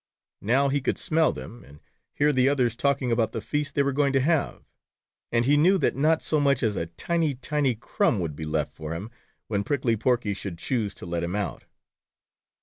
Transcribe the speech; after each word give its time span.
Now, 0.41 0.67
he 0.69 0.81
could 0.81 0.97
smell 0.97 1.31
them, 1.31 1.63
and 1.63 1.79
hear 2.15 2.33
the 2.33 2.49
others 2.49 2.75
talking 2.75 3.11
about 3.11 3.33
the 3.33 3.39
feast 3.39 3.75
they 3.75 3.83
were 3.83 3.91
going 3.93 4.13
to 4.13 4.19
have, 4.19 4.63
and 5.31 5.45
he 5.45 5.55
knew 5.55 5.77
that 5.77 5.95
not 5.95 6.23
so 6.23 6.39
much 6.39 6.63
as 6.63 6.75
a 6.75 6.87
tiny, 6.87 7.35
tiny 7.35 7.75
crumb 7.75 8.19
would 8.19 8.35
be 8.35 8.45
left 8.45 8.73
for 8.73 8.95
him, 8.95 9.11
when 9.45 9.63
Prickly 9.63 9.95
Porky 9.95 10.33
should 10.33 10.57
choose 10.57 10.95
to 10.95 11.05
let 11.05 11.21
him 11.23 11.35
out. 11.35 11.65